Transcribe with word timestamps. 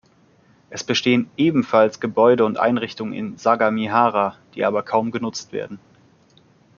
Es 0.71 0.83
bestehen 0.83 1.29
ebenfalls 1.37 1.99
Gebäude 1.99 2.43
und 2.43 2.57
Einrichtungen 2.57 3.13
in 3.13 3.37
Sagamihara, 3.37 4.35
die 4.55 4.65
aber 4.65 4.81
kaum 4.81 5.11
genutzt 5.11 5.51
werden. 5.53 5.77